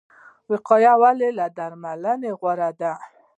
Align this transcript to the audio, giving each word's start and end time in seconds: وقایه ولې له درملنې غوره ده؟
وقایه 0.51 0.93
ولې 1.01 1.29
له 1.39 1.45
درملنې 1.57 2.31
غوره 2.39 2.69
ده؟ 2.79 2.93